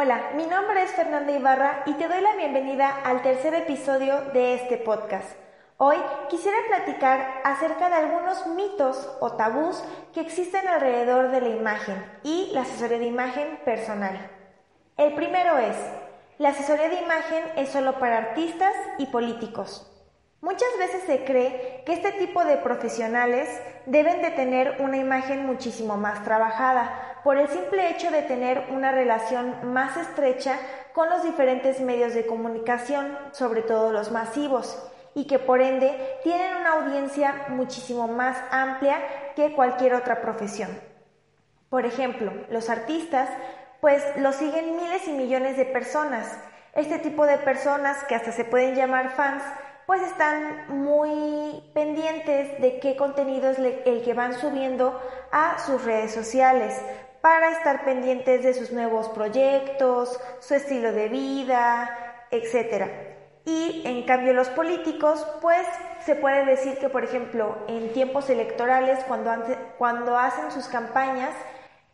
Hola, 0.00 0.30
mi 0.36 0.46
nombre 0.46 0.84
es 0.84 0.92
Fernanda 0.92 1.32
Ibarra 1.32 1.82
y 1.84 1.94
te 1.94 2.06
doy 2.06 2.20
la 2.20 2.36
bienvenida 2.36 3.00
al 3.04 3.20
tercer 3.20 3.52
episodio 3.54 4.20
de 4.32 4.54
este 4.54 4.76
podcast. 4.76 5.28
Hoy 5.76 5.96
quisiera 6.30 6.56
platicar 6.68 7.40
acerca 7.42 7.88
de 7.88 7.96
algunos 7.96 8.46
mitos 8.46 9.10
o 9.18 9.32
tabús 9.32 9.82
que 10.14 10.20
existen 10.20 10.68
alrededor 10.68 11.32
de 11.32 11.40
la 11.40 11.48
imagen 11.48 12.00
y 12.22 12.48
la 12.52 12.60
asesoría 12.60 13.00
de 13.00 13.06
imagen 13.06 13.58
personal. 13.64 14.30
El 14.96 15.14
primero 15.14 15.58
es, 15.58 15.74
la 16.38 16.50
asesoría 16.50 16.90
de 16.90 17.02
imagen 17.02 17.42
es 17.56 17.70
solo 17.70 17.98
para 17.98 18.18
artistas 18.18 18.74
y 18.98 19.06
políticos. 19.06 19.87
Muchas 20.40 20.68
veces 20.78 21.02
se 21.02 21.24
cree 21.24 21.82
que 21.84 21.92
este 21.92 22.12
tipo 22.12 22.44
de 22.44 22.58
profesionales 22.58 23.48
deben 23.86 24.22
de 24.22 24.30
tener 24.30 24.76
una 24.78 24.96
imagen 24.96 25.44
muchísimo 25.44 25.96
más 25.96 26.22
trabajada 26.22 27.18
por 27.24 27.38
el 27.38 27.48
simple 27.48 27.90
hecho 27.90 28.12
de 28.12 28.22
tener 28.22 28.66
una 28.70 28.92
relación 28.92 29.72
más 29.72 29.96
estrecha 29.96 30.56
con 30.92 31.10
los 31.10 31.24
diferentes 31.24 31.80
medios 31.80 32.14
de 32.14 32.24
comunicación, 32.24 33.18
sobre 33.32 33.62
todo 33.62 33.90
los 33.90 34.12
masivos, 34.12 34.80
y 35.12 35.26
que 35.26 35.40
por 35.40 35.60
ende 35.60 35.98
tienen 36.22 36.56
una 36.56 36.74
audiencia 36.74 37.46
muchísimo 37.48 38.06
más 38.06 38.36
amplia 38.52 38.98
que 39.34 39.54
cualquier 39.54 39.94
otra 39.94 40.20
profesión. 40.20 40.70
Por 41.68 41.84
ejemplo, 41.84 42.32
los 42.48 42.70
artistas, 42.70 43.28
pues 43.80 44.04
los 44.16 44.36
siguen 44.36 44.76
miles 44.76 45.08
y 45.08 45.12
millones 45.12 45.56
de 45.56 45.64
personas. 45.64 46.38
Este 46.74 47.00
tipo 47.00 47.26
de 47.26 47.38
personas, 47.38 48.04
que 48.04 48.14
hasta 48.14 48.30
se 48.30 48.44
pueden 48.44 48.76
llamar 48.76 49.10
fans, 49.10 49.42
pues 49.88 50.02
están 50.02 50.66
muy 50.68 51.62
pendientes 51.72 52.60
de 52.60 52.78
qué 52.78 52.94
contenido 52.94 53.48
es 53.48 53.58
el 53.58 54.02
que 54.02 54.12
van 54.12 54.34
subiendo 54.34 55.00
a 55.32 55.58
sus 55.60 55.82
redes 55.82 56.12
sociales 56.12 56.78
para 57.22 57.52
estar 57.52 57.86
pendientes 57.86 58.42
de 58.42 58.52
sus 58.52 58.70
nuevos 58.70 59.08
proyectos, 59.08 60.20
su 60.40 60.56
estilo 60.56 60.92
de 60.92 61.08
vida, 61.08 62.26
etc. 62.30 62.84
Y 63.46 63.80
en 63.86 64.04
cambio 64.04 64.34
los 64.34 64.50
políticos, 64.50 65.26
pues 65.40 65.66
se 66.04 66.16
puede 66.16 66.44
decir 66.44 66.76
que, 66.76 66.90
por 66.90 67.02
ejemplo, 67.02 67.56
en 67.66 67.90
tiempos 67.94 68.28
electorales, 68.28 68.98
cuando, 69.08 69.32
cuando 69.78 70.18
hacen 70.18 70.50
sus 70.50 70.66
campañas, 70.66 71.34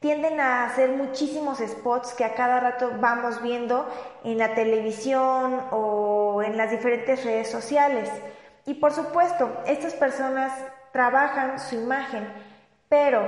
tienden 0.05 0.39
a 0.39 0.65
hacer 0.67 0.91
muchísimos 0.91 1.61
spots 1.61 2.13
que 2.13 2.27
a 2.27 2.35
cada 2.35 2.61
rato 2.61 2.93
vamos 3.01 3.41
viendo 3.41 3.89
en 4.23 4.37
la 4.37 4.55
televisión 4.55 5.63
o 5.71 6.43
en 6.43 6.59
las 6.59 6.71
diferentes 6.71 7.25
redes 7.25 7.51
sociales. 7.51 8.11
Y 8.67 8.75
por 8.75 8.93
supuesto, 8.93 9.51
estas 9.65 9.95
personas 9.95 10.53
trabajan 10.93 11.59
su 11.59 11.77
imagen, 11.77 12.31
pero 12.91 13.27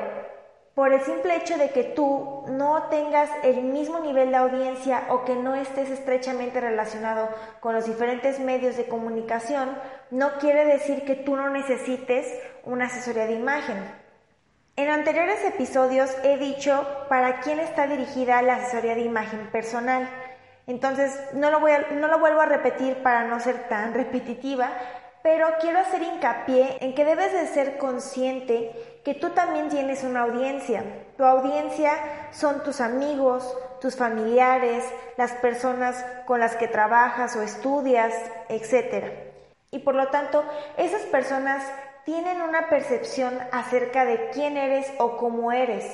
por 0.74 0.92
el 0.92 1.00
simple 1.00 1.36
hecho 1.36 1.56
de 1.56 1.70
que 1.70 1.82
tú 1.82 2.44
no 2.48 2.82
tengas 2.90 3.30
el 3.42 3.62
mismo 3.62 4.00
nivel 4.00 4.28
de 4.28 4.36
audiencia 4.36 5.04
o 5.08 5.24
que 5.24 5.34
no 5.34 5.54
estés 5.54 5.88
estrechamente 5.88 6.60
relacionado 6.60 7.30
con 7.60 7.74
los 7.74 7.86
diferentes 7.86 8.38
medios 8.38 8.76
de 8.76 8.86
comunicación, 8.86 9.78
no 10.10 10.32
quiere 10.40 10.66
decir 10.66 11.06
que 11.06 11.14
tú 11.14 11.36
no 11.36 11.48
necesites 11.48 12.30
una 12.64 12.84
asesoría 12.84 13.24
de 13.24 13.32
imagen. 13.32 14.05
En 14.78 14.90
anteriores 14.90 15.42
episodios 15.42 16.14
he 16.22 16.36
dicho 16.36 16.86
para 17.08 17.40
quién 17.40 17.60
está 17.60 17.86
dirigida 17.86 18.42
la 18.42 18.56
asesoría 18.56 18.94
de 18.94 19.00
imagen 19.00 19.50
personal. 19.50 20.06
Entonces, 20.66 21.18
no 21.32 21.50
lo, 21.50 21.60
voy 21.60 21.72
no 21.92 22.08
lo 22.08 22.18
vuelvo 22.18 22.42
a 22.42 22.46
repetir 22.46 23.02
para 23.02 23.24
no 23.24 23.40
ser 23.40 23.70
tan 23.70 23.94
repetitiva, 23.94 24.70
pero 25.22 25.48
quiero 25.62 25.78
hacer 25.78 26.02
hincapié 26.02 26.76
en 26.82 26.94
que 26.94 27.06
debes 27.06 27.32
de 27.32 27.46
ser 27.46 27.78
consciente 27.78 29.00
que 29.02 29.14
tú 29.14 29.30
también 29.30 29.70
tienes 29.70 30.04
una 30.04 30.20
audiencia. 30.20 30.84
Tu 31.16 31.24
audiencia 31.24 31.92
son 32.32 32.62
tus 32.62 32.82
amigos, 32.82 33.56
tus 33.80 33.96
familiares, 33.96 34.84
las 35.16 35.32
personas 35.32 36.04
con 36.26 36.38
las 36.38 36.54
que 36.54 36.68
trabajas 36.68 37.34
o 37.34 37.40
estudias, 37.40 38.12
etc. 38.50 39.06
Y 39.70 39.78
por 39.78 39.94
lo 39.94 40.08
tanto, 40.08 40.44
esas 40.76 41.00
personas 41.04 41.64
tienen 42.06 42.40
una 42.40 42.68
percepción 42.68 43.36
acerca 43.50 44.04
de 44.04 44.30
quién 44.30 44.56
eres 44.56 44.90
o 44.98 45.16
cómo 45.16 45.50
eres. 45.50 45.84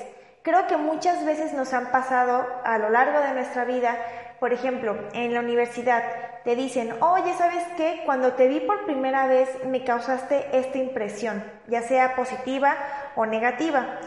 Creo 0.43 0.67
que 0.67 0.77
muchas 0.77 1.25
veces 1.25 1.55
nos 1.55 1.73
han 1.73 1.91
pasado 1.91 2.47
a 2.65 2.77
lo 2.77 2.91
largo 2.91 3.19
de 3.21 3.33
nuestra 3.33 3.65
vida, 3.65 3.97
por 4.39 4.53
ejemplo, 4.53 4.95
en 5.15 5.33
la 5.33 5.41
universidad, 5.41 6.05
te 6.45 6.55
dicen, 6.55 6.95
oye, 7.01 7.33
¿sabes 7.39 7.65
qué? 7.78 8.03
Cuando 8.05 8.34
te 8.34 8.47
vi 8.47 8.61
por 8.61 8.84
primera 8.84 9.27
vez 9.27 9.49
me 9.65 9.84
causaste 9.84 10.49
esta 10.53 10.77
impresión, 10.77 11.43
ya 11.69 11.81
sea 11.81 12.15
positiva 12.15 12.77
o 13.17 13.25
negativa. 13.25 13.99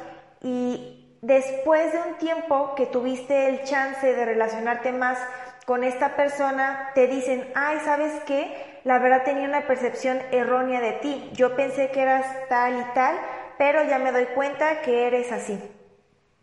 Y 0.41 1.17
después 1.23 1.91
de 1.91 1.99
un 2.07 2.17
tiempo 2.19 2.75
que 2.75 2.85
tuviste 2.85 3.47
el 3.47 3.63
chance 3.63 4.13
de 4.13 4.25
relacionarte 4.25 4.91
más 4.91 5.17
con 5.65 5.83
esta 5.83 6.15
persona, 6.15 6.91
te 6.93 7.07
dicen, 7.07 7.51
ay, 7.55 7.79
¿sabes 7.83 8.13
qué? 8.25 8.75
la 8.85 8.99
verdad 8.99 9.23
tenía 9.23 9.47
una 9.47 9.65
percepción 9.65 10.21
errónea 10.31 10.79
de 10.79 10.93
ti. 10.93 11.31
Yo 11.33 11.55
pensé 11.55 11.89
que 11.89 12.03
eras 12.03 12.25
tal 12.47 12.79
y 12.79 12.93
tal, 12.93 13.17
pero 13.57 13.83
ya 13.83 13.97
me 13.97 14.11
doy 14.11 14.25
cuenta 14.27 14.81
que 14.81 15.07
eres 15.07 15.31
así. 15.31 15.59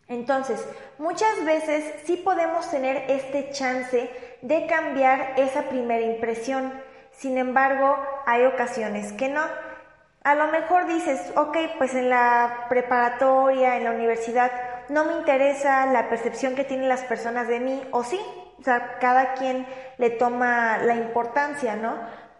Entonces, 0.09 0.63
muchas 0.97 1.43
veces 1.45 1.85
sí 2.03 2.17
podemos 2.17 2.69
tener 2.69 3.05
este 3.09 3.49
chance 3.51 4.11
de 4.41 4.67
cambiar 4.67 5.35
esa 5.37 5.69
primera 5.69 6.05
impresión. 6.05 6.73
Sin 7.13 7.37
embargo, 7.37 7.97
hay 8.25 8.45
ocasiones 8.45 9.13
que 9.13 9.29
no. 9.29 9.41
A 10.25 10.35
lo 10.35 10.47
mejor 10.47 10.85
dices, 10.85 11.31
ok, 11.37 11.57
pues 11.77 11.95
en 11.95 12.09
la 12.09 12.65
preparatoria, 12.67 13.77
en 13.77 13.85
la 13.85 13.91
universidad, 13.91 14.51
no 14.89 15.05
me 15.05 15.13
interesa 15.13 15.85
la 15.85 16.09
percepción 16.09 16.55
que 16.55 16.65
tienen 16.65 16.89
las 16.89 17.03
personas 17.05 17.47
de 17.47 17.61
mí, 17.61 17.81
o 17.91 18.03
sí, 18.03 18.19
o 18.59 18.63
sea, 18.63 18.97
cada 18.99 19.33
quien 19.33 19.67
le 19.97 20.09
toma 20.11 20.77
la 20.77 20.95
importancia, 20.95 21.75
¿no? 21.75 21.97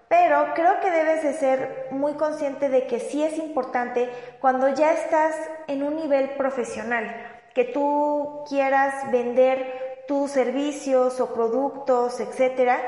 Pero 0.07 0.53
creo 0.53 0.79
que 0.79 0.91
debes 0.91 1.23
de 1.23 1.33
ser 1.33 1.87
muy 1.91 2.13
consciente 2.13 2.69
de 2.69 2.85
que 2.85 2.99
sí 2.99 3.23
es 3.23 3.37
importante 3.37 4.09
cuando 4.39 4.69
ya 4.69 4.91
estás 4.91 5.35
en 5.67 5.81
un 5.81 5.95
nivel 5.95 6.31
profesional, 6.31 7.15
que 7.55 7.65
tú 7.65 8.43
quieras 8.47 9.11
vender 9.11 10.03
tus 10.07 10.31
servicios 10.31 11.19
o 11.19 11.33
productos, 11.33 12.19
etcétera, 12.19 12.79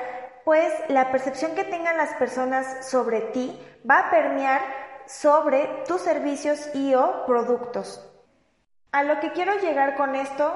pues 0.44 0.72
la 0.90 1.12
percepción 1.12 1.56
que 1.56 1.63
tengan 1.63 1.97
las 1.97 2.13
personas 2.13 2.88
sobre 2.88 3.22
ti 3.22 3.59
va 3.90 4.00
a 4.00 4.12
permear 4.12 4.62
sobre 5.07 5.84
tus 5.88 6.02
servicios 6.02 6.69
y 6.74 6.94
o 6.94 7.25
productos. 7.25 8.07
A 8.92 9.03
lo 9.03 9.19
que 9.19 9.31
quiero 9.31 9.56
llegar 9.59 9.96
con 9.96 10.16
esto 10.16 10.56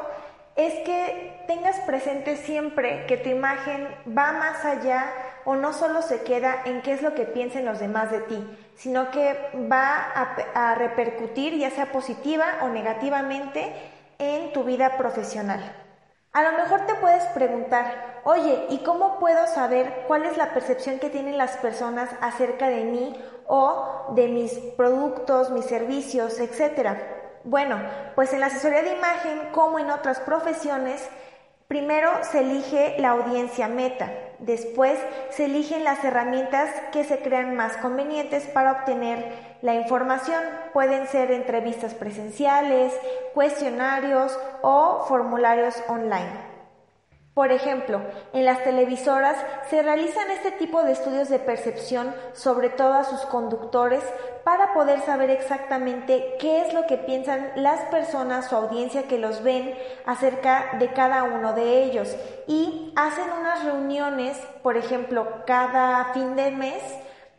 es 0.60 0.74
que 0.82 1.42
tengas 1.48 1.80
presente 1.82 2.36
siempre 2.36 3.06
que 3.06 3.16
tu 3.16 3.30
imagen 3.30 3.88
va 4.06 4.34
más 4.34 4.66
allá 4.66 5.10
o 5.46 5.56
no 5.56 5.72
solo 5.72 6.02
se 6.02 6.24
queda 6.24 6.64
en 6.66 6.82
qué 6.82 6.92
es 6.92 7.02
lo 7.02 7.16
que 7.16 7.24
piensen 7.24 7.64
los 7.64 7.80
demás 7.80 8.12
de 8.12 8.20
ti, 8.20 8.46
sino 8.76 9.10
que 9.10 9.38
va 9.72 9.96
a, 10.54 10.76
repercutir 10.76 11.58
ya 11.58 11.70
sea 11.70 11.94
positiva 11.94 12.46
o 12.62 12.68
negativamente 12.68 13.74
en 14.18 14.52
tu 14.52 14.66
vida 14.66 14.98
profesional. 14.98 15.62
A 16.34 16.44
lo 16.44 16.52
mejor 16.52 16.86
te 16.86 16.96
puedes 16.96 17.24
preguntar, 17.28 18.20
oye, 18.26 18.66
¿y 18.70 18.80
cómo 18.80 19.18
puedo 19.18 19.48
saber 19.48 20.04
cuál 20.08 20.26
es 20.26 20.36
la 20.36 20.54
percepción 20.54 21.00
que 21.00 21.10
tienen 21.10 21.38
las 21.38 21.56
personas 21.56 22.10
acerca 22.20 22.68
de 22.68 22.84
mí 22.84 23.16
o 23.48 24.12
de 24.14 24.28
mis 24.28 24.54
productos, 24.76 25.52
mis 25.52 25.66
servicios, 25.66 26.38
etcétera? 26.42 27.19
Bueno, 27.44 27.78
pues 28.16 28.34
en 28.34 28.42
la 28.42 28.48
asesoría 28.48 28.82
de 28.82 28.96
imagen, 28.96 29.50
como 29.52 29.80
en 29.80 29.92
otras 29.92 30.20
profesiones, 30.20 31.08
primero 31.68 32.10
se 32.24 32.40
elige 32.40 32.96
la 33.00 33.10
audiencia 33.10 33.68
meta, 33.68 34.12
después 34.40 35.00
se 35.30 35.46
eligen 35.46 35.84
las 35.84 36.04
herramientas 36.04 36.70
que 36.92 37.04
se 37.04 37.20
crean 37.20 37.56
más 37.56 37.78
convenientes 37.78 38.48
para 38.48 38.72
obtener 38.72 39.58
la 39.62 39.76
información. 39.76 40.44
Pueden 40.74 41.08
ser 41.08 41.32
entrevistas 41.32 41.94
presenciales, 41.94 42.94
cuestionarios 43.34 44.38
o 44.62 45.06
formularios 45.08 45.76
online. 45.88 46.49
Por 47.40 47.54
ejemplo, 47.54 48.02
en 48.34 48.44
las 48.44 48.66
televisoras 48.66 49.38
se 49.70 49.82
realizan 49.82 50.30
este 50.30 50.52
tipo 50.52 50.84
de 50.84 50.92
estudios 50.92 51.30
de 51.30 51.40
percepción 51.40 52.14
sobre 52.34 52.70
todo 52.70 52.96
a 52.96 53.06
sus 53.06 53.22
conductores 53.22 54.04
para 54.44 54.74
poder 54.74 55.00
saber 55.04 55.30
exactamente 55.30 56.36
qué 56.38 56.60
es 56.60 56.74
lo 56.74 56.86
que 56.86 56.98
piensan 56.98 57.54
las 57.56 57.80
personas 57.92 58.52
o 58.52 58.58
audiencia 58.58 59.04
que 59.04 59.18
los 59.18 59.42
ven 59.42 59.74
acerca 60.06 60.72
de 60.80 60.92
cada 60.92 61.24
uno 61.24 61.54
de 61.54 61.86
ellos 61.86 62.14
y 62.46 62.92
hacen 62.98 63.32
unas 63.40 63.64
reuniones, 63.64 64.38
por 64.62 64.76
ejemplo, 64.76 65.26
cada 65.48 66.12
fin 66.14 66.36
de 66.36 66.52
mes 66.52 66.84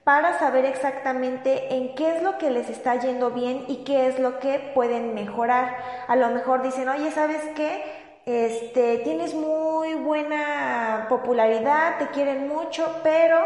para 0.02 0.38
saber 0.38 0.64
exactamente 0.64 1.74
en 1.74 1.94
qué 1.94 2.16
es 2.16 2.22
lo 2.22 2.38
que 2.38 2.48
les 2.50 2.70
está 2.70 2.94
yendo 2.94 3.32
bien 3.32 3.66
y 3.68 3.84
qué 3.84 4.06
es 4.08 4.18
lo 4.18 4.38
que 4.38 4.72
pueden 4.74 5.12
mejorar. 5.12 5.76
A 6.08 6.16
lo 6.16 6.28
mejor 6.28 6.62
dicen, 6.62 6.88
oye, 6.88 7.10
¿sabes 7.10 7.42
qué? 7.54 8.08
Este, 8.30 8.98
tienes 8.98 9.34
muy 9.34 9.94
buena 9.94 11.06
popularidad, 11.08 11.98
te 11.98 12.08
quieren 12.08 12.48
mucho, 12.48 12.86
pero 13.02 13.38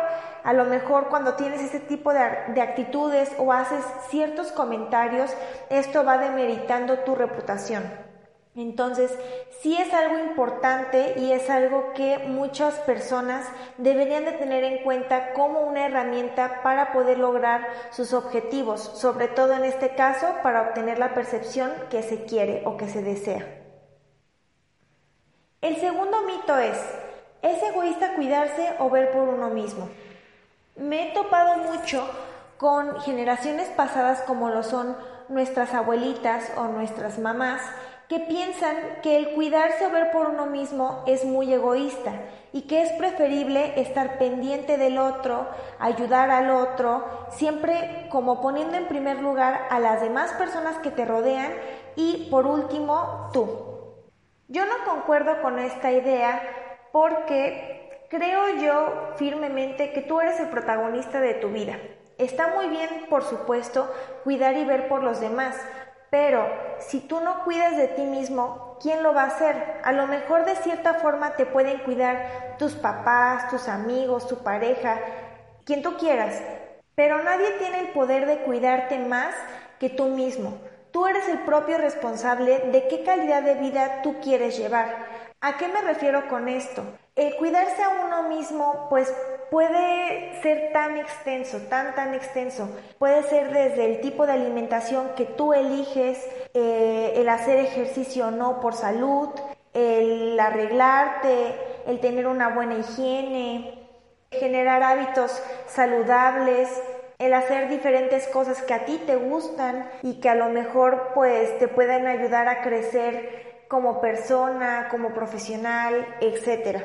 a 0.43 0.53
lo 0.53 0.65
mejor 0.65 1.09
cuando 1.09 1.35
tienes 1.35 1.63
ese 1.63 1.81
tipo 1.81 2.13
de, 2.13 2.21
de, 2.49 2.61
actitudes 2.61 3.33
o 3.39 3.53
haces 3.53 3.85
ciertos 4.09 4.53
comentarios, 4.53 5.31
esto 5.71 6.05
va 6.05 6.19
demeritando 6.19 6.99
tu 7.01 7.15
reputación. 7.15 7.85
Entonces, 8.57 9.11
sí 9.61 9.77
es 9.77 9.93
algo 9.93 10.17
importante 10.19 11.15
y 11.19 11.33
es 11.33 11.51
algo 11.51 11.93
que 11.93 12.19
muchas 12.19 12.75
personas 12.81 13.49
deberían 13.79 14.25
de 14.25 14.33
tener 14.33 14.63
en 14.63 14.85
cuenta 14.85 15.33
como 15.33 15.63
una 15.63 15.87
herramienta 15.87 16.63
para 16.63 16.93
poder 16.93 17.19
lograr 17.19 17.67
sus 17.91 18.13
objetivos, 18.13 18.81
sobre 18.81 19.27
todo 19.27 19.55
en 19.55 19.65
este 19.65 19.97
caso 19.97 20.27
para 20.45 20.63
obtener 20.63 21.01
la 21.01 21.15
percepción 21.15 21.73
que 21.91 22.03
se 22.03 22.27
quiere 22.27 22.63
o 22.65 22.77
que 22.77 22.87
se 22.87 23.03
desea. 23.03 23.64
El 25.65 25.77
segundo 25.77 26.21
mito 26.25 26.59
es, 26.59 26.77
¿es 27.41 27.63
egoísta 27.63 28.17
cuidarse 28.17 28.75
o 28.81 28.91
ver 28.91 29.13
por 29.13 29.23
uno 29.23 29.49
mismo? 29.49 29.89
Me 30.77 31.09
he 31.09 31.15
topado 31.15 31.57
mucho 31.57 32.07
con 32.59 33.01
generaciones 33.01 33.69
pasadas 33.71 34.21
como 34.27 34.51
lo 34.51 34.63
son 34.63 34.95
nuestras 35.31 35.73
abuelitas 35.73 36.53
o 36.59 36.65
nuestras 36.65 37.19
mamás, 37.19 37.63
que 38.11 38.21
piensan 38.21 38.77
que 39.03 39.17
el 39.17 39.31
cuidarse 39.31 39.87
o 39.87 39.91
ver 39.91 40.11
por 40.11 40.29
uno 40.29 40.45
mismo 40.45 41.03
es 41.07 41.25
muy 41.25 41.51
egoísta 41.51 42.13
y 42.53 42.67
que 42.69 42.83
es 42.83 42.93
preferible 42.93 43.81
estar 43.81 44.19
pendiente 44.19 44.77
del 44.77 44.99
otro, 44.99 45.49
ayudar 45.79 46.31
al 46.31 46.51
otro, 46.51 47.07
siempre 47.31 48.07
como 48.11 48.43
poniendo 48.43 48.77
en 48.77 48.87
primer 48.87 49.23
lugar 49.23 49.67
a 49.71 49.81
las 49.81 50.03
demás 50.03 50.31
personas 50.33 50.77
que 50.81 50.91
te 50.91 51.07
rodean 51.07 51.55
y 51.97 52.29
por 52.31 52.47
último 52.47 53.31
tú. 53.33 53.74
Yo 54.49 54.67
no 54.67 54.85
concuerdo 54.85 55.41
con 55.41 55.59
esta 55.59 55.91
idea 55.91 56.43
porque 56.93 58.07
creo 58.11 58.57
yo 58.57 59.13
firmemente 59.17 59.93
que 59.95 60.03
tú 60.03 60.21
eres 60.21 60.39
el 60.39 60.51
protagonista 60.51 61.19
de 61.19 61.35
tu 61.35 61.49
vida. 61.49 61.79
Está 62.19 62.49
muy 62.49 62.69
bien, 62.69 63.07
por 63.09 63.25
supuesto, 63.25 63.91
cuidar 64.23 64.57
y 64.59 64.65
ver 64.67 64.87
por 64.87 65.03
los 65.03 65.19
demás, 65.19 65.57
pero 66.11 66.47
si 66.79 67.01
tú 67.01 67.21
no 67.21 67.43
cuidas 67.45 67.77
de 67.79 67.89
ti 67.89 68.03
mismo, 68.03 68.77
¿quién 68.83 69.03
lo 69.03 69.15
va 69.15 69.23
a 69.23 69.29
hacer? 69.29 69.81
A 69.83 69.93
lo 69.93 70.07
mejor 70.07 70.45
de 70.45 70.57
cierta 70.57 70.95
forma 70.95 71.37
te 71.37 71.47
pueden 71.47 71.79
cuidar 71.79 72.57
tus 72.59 72.75
papás, 72.75 73.49
tus 73.49 73.67
amigos, 73.67 74.29
tu 74.29 74.45
pareja, 74.45 75.01
quien 75.65 75.83
tú 75.83 75.97
quieras, 75.97 76.41
pero 76.95 77.23
nadie 77.25 77.51
tiene 77.53 77.81
el 77.81 77.89
poder 77.89 78.27
de 78.27 78.39
cuidarte 78.41 78.99
más 78.99 79.35
que 79.81 79.89
tú 79.89 80.05
mismo. 80.05 80.59
Tú 80.95 81.09
eres 81.09 81.29
el 81.29 81.41
propio 81.41 81.77
responsable 81.77 82.71
de 82.71 82.87
qué 82.87 83.03
calidad 83.03 83.43
de 83.43 83.57
vida 83.57 84.01
tú 84.05 84.15
quieres 84.23 84.57
llevar. 84.57 84.95
¿A 85.41 85.57
qué 85.57 85.67
me 85.67 85.81
refiero 85.81 86.29
con 86.29 86.49
esto? 86.49 86.85
El 87.17 87.35
cuidarse 87.35 87.83
a 87.83 88.07
uno 88.07 88.29
mismo, 88.29 88.87
pues 88.89 89.13
puede 89.51 90.41
ser 90.41 90.71
tan 90.73 90.97
extenso, 90.97 91.59
tan, 91.69 91.97
tan 91.97 92.15
extenso. 92.15 92.71
Puede 93.01 93.25
ser 93.25 93.53
desde 93.53 93.87
el 93.87 94.01
tipo 94.03 94.25
de 94.25 94.35
alimentación 94.35 95.09
que 95.17 95.25
tú 95.25 95.53
eliges, 95.53 96.25
eh, 96.55 97.15
el 97.17 97.29
hacer 97.29 97.59
ejercicio 97.59 98.29
o 98.29 98.31
no 98.31 98.61
por 98.61 98.75
salud, 98.75 99.31
el 99.73 100.39
arreglarte, 100.39 101.57
el 101.89 101.99
tener 101.99 102.29
una 102.29 102.51
buena 102.51 102.77
higiene, 102.77 103.89
generar 104.31 104.85
hábitos 104.85 105.43
saludables, 105.67 106.69
el 107.19 107.33
hacer 107.35 107.69
diferentes 107.69 108.27
cosas 108.29 108.63
que 108.63 108.75
a 108.75 108.85
ti 108.85 109.01
te 109.07 109.17
gustan 109.17 109.89
y 110.03 110.21
que 110.21 110.29
a 110.29 110.35
lo 110.35 110.49
mejor 110.49 111.13
pues 111.15 111.59
te 111.59 111.69
pueden 111.69 112.07
ayudar 112.07 112.49
a 112.49 112.63
crecer 112.63 113.65
como 113.69 114.01
persona, 114.01 114.89
como 114.91 115.15
profesional, 115.15 116.07
etc. 116.21 116.83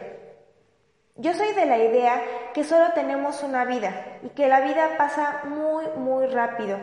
Yo 1.15 1.33
soy 1.33 1.53
de 1.53 1.65
la 1.65 1.77
idea 1.77 2.21
que 2.53 2.63
solo 2.63 2.93
tenemos 2.93 3.43
una 3.43 3.65
vida 3.65 4.19
y 4.23 4.29
que 4.29 4.47
la 4.47 4.61
vida 4.61 4.97
pasa 4.97 5.41
muy, 5.45 5.85
muy 5.97 6.27
rápido. 6.27 6.77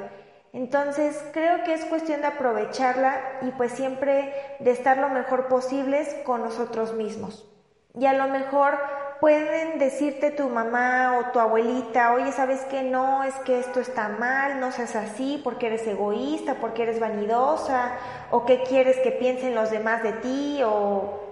Entonces 0.53 1.23
creo 1.33 1.65
que 1.65 1.75
es 1.75 1.85
cuestión 1.85 2.21
de 2.21 2.29
aprovecharla 2.29 3.39
y 3.43 3.51
pues 3.53 3.73
siempre 3.73 4.35
de 4.59 4.71
estar 4.71 4.99
lo 4.99 5.09
mejor 5.09 5.49
posibles 5.49 6.15
con 6.25 6.43
nosotros 6.43 6.95
mismos. 6.95 7.51
Y 7.95 8.07
a 8.07 8.13
lo 8.13 8.29
mejor 8.29 8.79
pueden 9.21 9.79
decirte 9.79 10.31
tu 10.31 10.49
mamá 10.49 11.19
o 11.19 11.33
tu 11.33 11.39
abuelita, 11.39 12.13
oye, 12.13 12.33
¿sabes 12.33 12.61
qué? 12.71 12.83
No, 12.83 13.25
es 13.25 13.35
que 13.47 13.59
esto 13.59 13.81
está 13.81 14.09
mal, 14.09 14.61
no 14.61 14.73
seas 14.73 14.97
así 14.97 15.41
porque 15.43 15.67
eres 15.67 15.87
egoísta, 15.87 16.57
porque 16.61 16.83
eres 16.83 17.01
vanidosa, 17.01 17.93
o 18.31 18.45
qué 18.45 18.63
quieres 18.63 18.99
que 18.99 19.13
piensen 19.13 19.55
los 19.55 19.71
demás 19.71 20.03
de 20.03 20.13
ti, 20.13 20.61
o 20.65 21.27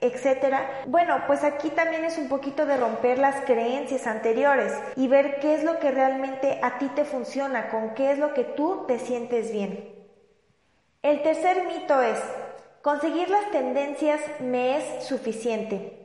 etcétera. 0.00 0.84
Bueno, 0.86 1.22
pues 1.26 1.44
aquí 1.44 1.70
también 1.70 2.04
es 2.04 2.18
un 2.18 2.28
poquito 2.28 2.66
de 2.66 2.76
romper 2.76 3.18
las 3.18 3.44
creencias 3.44 4.06
anteriores 4.06 4.72
y 4.96 5.08
ver 5.08 5.40
qué 5.40 5.54
es 5.54 5.64
lo 5.64 5.78
que 5.78 5.90
realmente 5.90 6.60
a 6.62 6.78
ti 6.78 6.88
te 6.94 7.04
funciona, 7.04 7.70
con 7.70 7.94
qué 7.94 8.12
es 8.12 8.18
lo 8.18 8.34
que 8.34 8.44
tú 8.44 8.84
te 8.86 8.98
sientes 8.98 9.52
bien. 9.52 9.94
El 11.02 11.22
tercer 11.22 11.66
mito 11.66 12.00
es, 12.02 12.18
conseguir 12.82 13.30
las 13.30 13.50
tendencias 13.50 14.20
me 14.40 14.76
es 14.76 15.04
suficiente. 15.04 15.95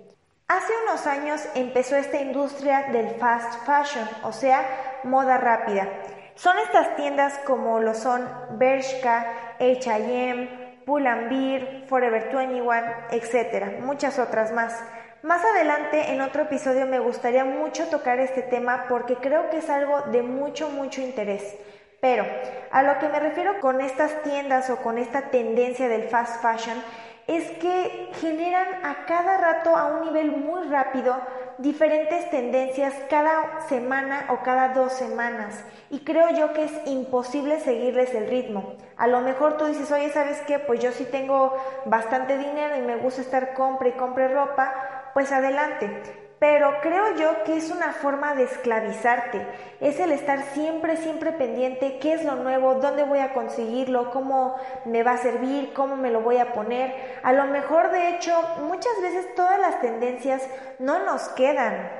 Hace 0.51 0.73
unos 0.83 1.07
años 1.07 1.47
empezó 1.55 1.95
esta 1.95 2.19
industria 2.19 2.89
del 2.91 3.11
fast 3.11 3.65
fashion, 3.65 4.05
o 4.23 4.33
sea, 4.33 4.99
moda 5.05 5.37
rápida. 5.37 5.87
Son 6.35 6.59
estas 6.59 6.93
tiendas 6.97 7.39
como 7.45 7.79
lo 7.79 7.93
son 7.93 8.27
Bershka, 8.57 9.55
H&M, 9.61 10.83
Pull&Bear, 10.85 11.85
Forever 11.87 12.35
21, 12.35 12.73
etc. 13.11 13.79
Muchas 13.79 14.19
otras 14.19 14.51
más. 14.51 14.77
Más 15.23 15.41
adelante 15.41 16.11
en 16.11 16.19
otro 16.19 16.41
episodio 16.41 16.85
me 16.85 16.99
gustaría 16.99 17.45
mucho 17.45 17.87
tocar 17.87 18.19
este 18.19 18.41
tema 18.41 18.87
porque 18.89 19.15
creo 19.15 19.49
que 19.49 19.59
es 19.59 19.69
algo 19.69 20.01
de 20.11 20.21
mucho, 20.21 20.67
mucho 20.67 20.99
interés. 20.99 21.55
Pero 22.01 22.25
a 22.71 22.83
lo 22.83 22.99
que 22.99 23.07
me 23.07 23.21
refiero 23.21 23.61
con 23.61 23.79
estas 23.79 24.21
tiendas 24.23 24.69
o 24.69 24.81
con 24.81 24.97
esta 24.97 25.29
tendencia 25.29 25.87
del 25.87 26.09
fast 26.09 26.41
fashion 26.41 26.83
es 27.27 27.49
que 27.59 28.09
generan 28.19 28.85
a 28.85 29.00
cada 29.11 29.35
rato 29.37 29.75
a 29.75 29.87
un 29.87 30.05
nivel 30.05 30.31
muy 30.31 30.69
rápido 30.69 31.13
diferentes 31.57 32.29
tendencias 32.29 32.93
cada 33.09 33.59
semana 33.67 34.27
o 34.29 34.41
cada 34.41 34.69
dos 34.69 34.93
semanas 34.93 35.65
y 35.89 35.99
creo 36.05 36.29
yo 36.29 36.53
que 36.53 36.63
es 36.63 36.71
imposible 36.85 37.59
seguirles 37.59 38.15
el 38.15 38.29
ritmo. 38.29 38.77
A 38.95 39.07
lo 39.07 39.19
mejor 39.19 39.57
tú 39.57 39.65
dices, 39.65 39.91
oye, 39.91 40.11
¿sabes 40.11 40.41
qué? 40.47 40.59
Pues 40.59 40.79
yo 40.79 40.93
sí 40.93 41.03
tengo 41.03 41.53
bastante 41.83 42.37
dinero 42.37 42.77
y 42.77 42.83
me 42.83 42.95
gusta 42.95 43.19
estar 43.19 43.53
compre 43.53 43.89
y 43.89 43.97
compre 43.97 44.29
ropa, 44.29 45.11
pues 45.13 45.33
adelante 45.33 46.20
pero 46.41 46.81
creo 46.81 47.15
yo 47.17 47.43
que 47.43 47.55
es 47.55 47.69
una 47.69 47.93
forma 47.93 48.33
de 48.33 48.45
esclavizarte, 48.45 49.45
es 49.79 49.99
el 49.99 50.11
estar 50.11 50.41
siempre, 50.55 50.97
siempre 50.97 51.33
pendiente, 51.33 51.99
qué 51.99 52.13
es 52.13 52.25
lo 52.25 52.33
nuevo, 52.33 52.73
dónde 52.81 53.03
voy 53.03 53.19
a 53.19 53.35
conseguirlo, 53.35 54.09
cómo 54.09 54.55
me 54.85 55.03
va 55.03 55.11
a 55.11 55.17
servir, 55.19 55.71
cómo 55.73 55.97
me 55.97 56.09
lo 56.09 56.21
voy 56.21 56.37
a 56.37 56.51
poner. 56.51 57.19
A 57.21 57.31
lo 57.31 57.45
mejor, 57.45 57.91
de 57.91 58.09
hecho, 58.09 58.33
muchas 58.63 58.91
veces 59.03 59.35
todas 59.35 59.59
las 59.59 59.81
tendencias 59.81 60.41
no 60.79 61.05
nos 61.05 61.29
quedan. 61.29 61.91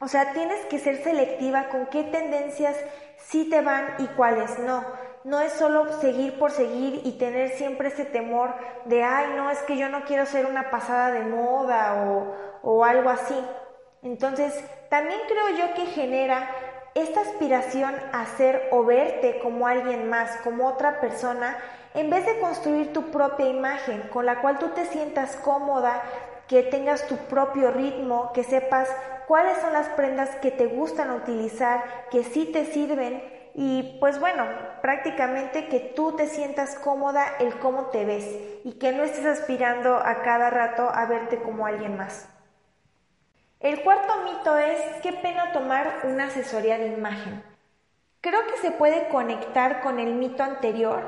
O 0.00 0.08
sea, 0.08 0.32
tienes 0.32 0.66
que 0.66 0.80
ser 0.80 1.04
selectiva 1.04 1.68
con 1.68 1.86
qué 1.86 2.02
tendencias 2.02 2.76
sí 3.18 3.48
te 3.48 3.60
van 3.60 3.86
y 3.98 4.08
cuáles 4.08 4.58
no. 4.58 4.84
No 5.22 5.38
es 5.38 5.52
solo 5.52 5.92
seguir 6.00 6.40
por 6.40 6.50
seguir 6.50 7.02
y 7.04 7.18
tener 7.18 7.50
siempre 7.50 7.86
ese 7.86 8.04
temor 8.04 8.52
de, 8.86 9.04
ay, 9.04 9.34
no, 9.36 9.48
es 9.48 9.60
que 9.62 9.76
yo 9.76 9.88
no 9.88 10.02
quiero 10.02 10.26
ser 10.26 10.46
una 10.46 10.72
pasada 10.72 11.12
de 11.12 11.20
moda 11.20 12.04
o, 12.08 12.34
o 12.62 12.84
algo 12.84 13.10
así. 13.10 13.36
Entonces, 14.02 14.54
también 14.88 15.20
creo 15.28 15.48
yo 15.56 15.74
que 15.74 15.86
genera 15.86 16.48
esta 16.94 17.20
aspiración 17.20 17.94
a 18.12 18.24
ser 18.24 18.68
o 18.70 18.84
verte 18.84 19.38
como 19.40 19.66
alguien 19.66 20.08
más, 20.08 20.36
como 20.38 20.66
otra 20.66 21.00
persona, 21.00 21.56
en 21.94 22.08
vez 22.08 22.24
de 22.24 22.40
construir 22.40 22.92
tu 22.92 23.10
propia 23.10 23.48
imagen 23.48 24.02
con 24.12 24.24
la 24.26 24.40
cual 24.40 24.58
tú 24.58 24.68
te 24.68 24.86
sientas 24.86 25.36
cómoda, 25.36 26.02
que 26.48 26.62
tengas 26.62 27.06
tu 27.06 27.16
propio 27.16 27.70
ritmo, 27.70 28.32
que 28.32 28.44
sepas 28.44 28.88
cuáles 29.26 29.58
son 29.58 29.72
las 29.72 29.88
prendas 29.90 30.36
que 30.36 30.50
te 30.50 30.66
gustan 30.66 31.10
utilizar, 31.10 31.84
que 32.10 32.22
sí 32.24 32.46
te 32.46 32.64
sirven 32.66 33.22
y 33.54 33.96
pues 34.00 34.20
bueno, 34.20 34.44
prácticamente 34.82 35.68
que 35.68 35.80
tú 35.80 36.12
te 36.12 36.26
sientas 36.28 36.76
cómoda 36.76 37.26
el 37.40 37.58
cómo 37.58 37.86
te 37.86 38.04
ves 38.04 38.24
y 38.64 38.74
que 38.78 38.92
no 38.92 39.02
estés 39.02 39.26
aspirando 39.26 39.96
a 39.96 40.22
cada 40.22 40.50
rato 40.50 40.88
a 40.88 41.06
verte 41.06 41.42
como 41.42 41.66
alguien 41.66 41.96
más. 41.96 42.28
El 43.60 43.82
cuarto 43.82 44.12
mito 44.22 44.58
es 44.58 44.78
qué 45.02 45.14
pena 45.14 45.52
tomar 45.52 46.00
una 46.04 46.24
asesoría 46.24 46.76
de 46.76 46.88
imagen. 46.88 47.42
Creo 48.20 48.40
que 48.46 48.58
se 48.58 48.70
puede 48.70 49.08
conectar 49.08 49.80
con 49.80 49.98
el 49.98 50.14
mito 50.14 50.42
anterior 50.42 51.02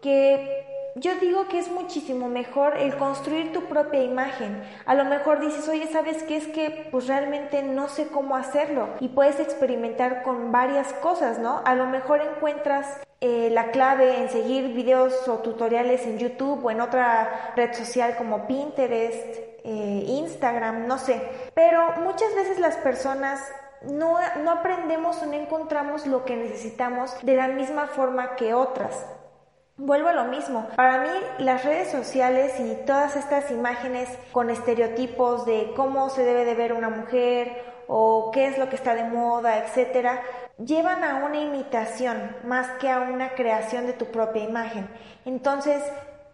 que 0.00 0.64
yo 0.94 1.14
digo 1.16 1.48
que 1.48 1.58
es 1.58 1.70
muchísimo 1.70 2.28
mejor 2.28 2.76
el 2.76 2.96
construir 2.96 3.52
tu 3.52 3.64
propia 3.64 4.02
imagen. 4.02 4.62
A 4.86 4.94
lo 4.94 5.04
mejor 5.04 5.40
dices, 5.40 5.68
oye, 5.68 5.86
¿sabes 5.86 6.22
qué? 6.22 6.36
Es 6.36 6.46
que 6.48 6.88
pues 6.90 7.06
realmente 7.06 7.62
no 7.62 7.88
sé 7.88 8.08
cómo 8.08 8.36
hacerlo 8.36 8.88
y 9.00 9.08
puedes 9.08 9.40
experimentar 9.40 10.22
con 10.22 10.52
varias 10.52 10.92
cosas, 10.94 11.38
¿no? 11.38 11.62
A 11.64 11.74
lo 11.74 11.86
mejor 11.86 12.20
encuentras 12.20 12.86
eh, 13.20 13.50
la 13.50 13.70
clave 13.70 14.18
en 14.20 14.28
seguir 14.28 14.72
videos 14.74 15.26
o 15.28 15.38
tutoriales 15.38 16.06
en 16.06 16.18
YouTube 16.18 16.64
o 16.64 16.70
en 16.70 16.80
otra 16.80 17.52
red 17.56 17.72
social 17.74 18.16
como 18.16 18.46
Pinterest, 18.46 19.57
eh, 19.68 20.04
Instagram, 20.06 20.86
no 20.86 20.98
sé. 20.98 21.20
Pero 21.54 21.92
muchas 21.98 22.34
veces 22.34 22.58
las 22.58 22.76
personas 22.76 23.40
no, 23.82 24.16
no 24.42 24.50
aprendemos 24.50 25.22
o 25.22 25.26
no 25.26 25.34
encontramos 25.34 26.06
lo 26.06 26.24
que 26.24 26.36
necesitamos 26.36 27.14
de 27.22 27.36
la 27.36 27.48
misma 27.48 27.86
forma 27.86 28.34
que 28.36 28.54
otras. 28.54 29.04
Vuelvo 29.76 30.08
a 30.08 30.14
lo 30.14 30.24
mismo. 30.24 30.66
Para 30.74 31.02
mí 31.02 31.10
las 31.38 31.64
redes 31.64 31.90
sociales 31.90 32.58
y 32.58 32.84
todas 32.86 33.14
estas 33.14 33.50
imágenes 33.50 34.08
con 34.32 34.48
estereotipos 34.48 35.44
de 35.44 35.72
cómo 35.76 36.08
se 36.08 36.24
debe 36.24 36.46
de 36.46 36.54
ver 36.54 36.72
una 36.72 36.88
mujer 36.88 37.62
o 37.88 38.30
qué 38.32 38.46
es 38.46 38.58
lo 38.58 38.70
que 38.70 38.76
está 38.76 38.94
de 38.94 39.04
moda, 39.04 39.58
etcétera, 39.58 40.22
llevan 40.58 41.04
a 41.04 41.24
una 41.26 41.40
imitación 41.40 42.36
más 42.44 42.68
que 42.80 42.90
a 42.90 43.00
una 43.00 43.34
creación 43.34 43.86
de 43.86 43.92
tu 43.92 44.06
propia 44.06 44.44
imagen. 44.44 44.88
Entonces, 45.24 45.82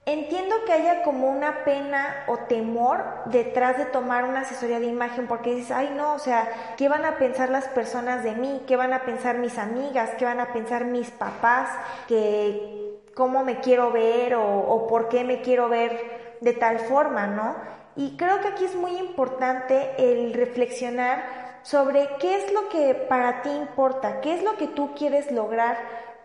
Entiendo 0.06 0.54
que 0.66 0.72
haya 0.74 1.02
como 1.02 1.30
una 1.30 1.64
pena 1.64 2.24
o 2.26 2.36
temor 2.40 3.02
detrás 3.24 3.78
de 3.78 3.86
tomar 3.86 4.24
una 4.24 4.40
asesoría 4.40 4.78
de 4.78 4.86
imagen 4.86 5.26
porque 5.26 5.54
dices, 5.54 5.70
ay 5.70 5.94
no, 5.96 6.12
o 6.12 6.18
sea, 6.18 6.74
¿qué 6.76 6.90
van 6.90 7.06
a 7.06 7.16
pensar 7.16 7.48
las 7.48 7.68
personas 7.68 8.22
de 8.22 8.32
mí? 8.34 8.62
¿Qué 8.66 8.76
van 8.76 8.92
a 8.92 9.04
pensar 9.04 9.38
mis 9.38 9.56
amigas? 9.56 10.10
¿Qué 10.18 10.26
van 10.26 10.40
a 10.40 10.52
pensar 10.52 10.84
mis 10.84 11.10
papás? 11.10 11.70
Que 12.06 13.00
cómo 13.14 13.44
me 13.44 13.60
quiero 13.60 13.92
ver 13.92 14.34
o, 14.34 14.86
por 14.88 15.08
qué 15.08 15.24
me 15.24 15.40
quiero 15.40 15.70
ver 15.70 16.36
de 16.42 16.52
tal 16.52 16.80
forma, 16.80 17.26
¿no? 17.26 17.56
Y 17.96 18.18
creo 18.18 18.40
que 18.42 18.48
aquí 18.48 18.64
es 18.66 18.74
muy 18.74 18.98
importante 18.98 19.92
el 19.96 20.34
reflexionar 20.34 21.60
sobre 21.62 22.10
qué 22.20 22.36
es 22.36 22.52
lo 22.52 22.68
que 22.68 22.94
para 22.94 23.40
ti 23.40 23.48
importa, 23.48 24.20
qué 24.20 24.34
es 24.34 24.42
lo 24.42 24.58
que 24.58 24.66
tú 24.66 24.94
quieres 24.94 25.32
lograr 25.32 25.78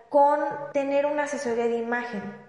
con 0.09 0.39
tener 0.74 1.05
una 1.05 1.24
asesoría 1.24 1.65
de 1.65 1.77
imagen. 1.77 2.48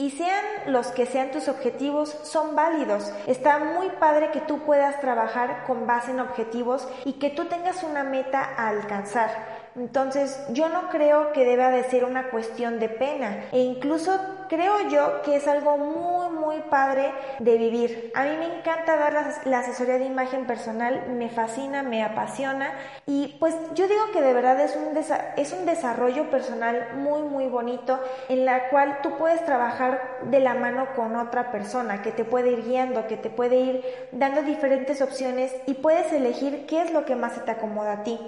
Y 0.00 0.08
sean 0.12 0.42
los 0.68 0.86
que 0.86 1.04
sean 1.04 1.30
tus 1.30 1.46
objetivos, 1.46 2.16
son 2.22 2.56
válidos. 2.56 3.12
Está 3.26 3.58
muy 3.58 3.90
padre 4.00 4.30
que 4.30 4.40
tú 4.40 4.60
puedas 4.60 4.98
trabajar 5.02 5.64
con 5.66 5.86
base 5.86 6.12
en 6.12 6.20
objetivos 6.20 6.88
y 7.04 7.18
que 7.18 7.28
tú 7.28 7.44
tengas 7.44 7.82
una 7.82 8.02
meta 8.02 8.40
a 8.56 8.68
alcanzar. 8.68 9.59
Entonces, 9.76 10.44
yo 10.50 10.68
no 10.68 10.88
creo 10.90 11.32
que 11.32 11.44
deba 11.44 11.70
de 11.70 11.84
ser 11.84 12.04
una 12.04 12.30
cuestión 12.30 12.80
de 12.80 12.88
pena 12.88 13.44
e 13.52 13.60
incluso 13.60 14.18
creo 14.48 14.88
yo 14.88 15.22
que 15.22 15.36
es 15.36 15.46
algo 15.46 15.78
muy, 15.78 16.30
muy 16.30 16.56
padre 16.62 17.12
de 17.38 17.56
vivir. 17.56 18.10
A 18.16 18.24
mí 18.24 18.36
me 18.36 18.58
encanta 18.58 18.96
dar 18.96 19.12
la, 19.44 19.58
asesoría 19.58 19.98
de 19.98 20.06
imagen 20.06 20.46
personal, 20.46 21.06
me 21.10 21.30
fascina, 21.30 21.84
me 21.84 22.02
apasiona 22.02 22.72
y 23.06 23.36
pues 23.38 23.54
yo 23.74 23.86
digo 23.86 24.10
que 24.12 24.20
de 24.20 24.32
verdad 24.32 24.60
es 24.60 24.74
un, 24.74 24.96
es 25.36 25.52
un 25.52 25.66
desarrollo 25.66 26.30
personal 26.30 26.88
muy, 26.96 27.22
muy 27.22 27.46
bonito 27.46 28.00
en 28.28 28.44
la 28.44 28.70
cual 28.70 28.98
tú 29.02 29.16
puedes 29.18 29.44
trabajar 29.44 30.00
de 30.24 30.40
la 30.40 30.54
mano 30.54 30.88
con 30.96 31.14
otra 31.14 31.52
persona 31.52 32.02
que 32.02 32.10
te 32.10 32.24
puede 32.24 32.50
ir 32.50 32.64
guiando, 32.64 33.06
que 33.06 33.16
te 33.16 33.30
puede 33.30 33.56
ir 33.56 33.84
dando 34.10 34.42
diferentes 34.42 35.00
opciones 35.00 35.54
y 35.66 35.74
puedes 35.74 36.12
elegir 36.12 36.66
qué 36.66 36.82
es 36.82 36.92
lo 36.92 37.04
que 37.04 37.14
más 37.14 37.34
se 37.34 37.40
te 37.40 37.52
acomoda 37.52 37.92
a 37.92 38.02
ti. 38.02 38.18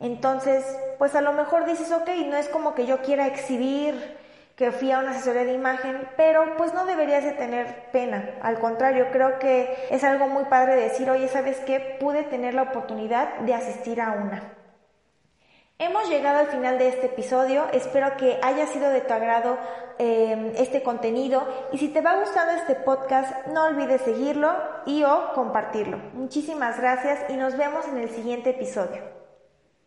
Entonces, 0.00 0.64
pues 0.98 1.14
a 1.14 1.20
lo 1.20 1.32
mejor 1.32 1.64
dices, 1.64 1.90
ok, 1.92 2.08
no 2.26 2.36
es 2.36 2.48
como 2.48 2.74
que 2.74 2.86
yo 2.86 3.02
quiera 3.02 3.26
exhibir 3.26 4.16
que 4.58 4.72
fui 4.72 4.90
a 4.90 4.98
una 4.98 5.12
asesoría 5.12 5.44
de 5.44 5.52
imagen, 5.52 6.08
pero 6.16 6.56
pues 6.56 6.74
no 6.74 6.84
deberías 6.84 7.22
de 7.22 7.30
tener 7.30 7.90
pena. 7.92 8.34
Al 8.42 8.58
contrario, 8.58 9.06
creo 9.12 9.38
que 9.38 9.86
es 9.88 10.02
algo 10.02 10.26
muy 10.26 10.46
padre 10.46 10.74
decir, 10.74 11.08
oye, 11.08 11.28
¿sabes 11.28 11.58
qué? 11.60 11.96
Pude 12.00 12.24
tener 12.24 12.54
la 12.54 12.62
oportunidad 12.62 13.38
de 13.38 13.54
asistir 13.54 14.00
a 14.00 14.10
una. 14.10 14.54
Hemos 15.78 16.08
llegado 16.08 16.38
al 16.40 16.48
final 16.48 16.76
de 16.76 16.88
este 16.88 17.06
episodio, 17.06 17.66
espero 17.72 18.16
que 18.16 18.40
haya 18.42 18.66
sido 18.66 18.90
de 18.90 19.00
tu 19.00 19.14
agrado 19.14 19.56
em, 19.98 20.52
este 20.56 20.82
contenido 20.82 21.46
y 21.70 21.78
si 21.78 21.86
te 21.86 22.00
va 22.00 22.16
gustando 22.16 22.54
este 22.54 22.74
podcast 22.74 23.46
no 23.46 23.66
olvides 23.66 24.00
seguirlo 24.00 24.52
y 24.86 25.04
o 25.04 25.34
compartirlo. 25.34 25.98
Muchísimas 26.14 26.80
gracias 26.80 27.30
y 27.30 27.34
nos 27.34 27.56
vemos 27.56 27.86
en 27.86 27.98
el 27.98 28.10
siguiente 28.10 28.50
episodio. 28.50 29.17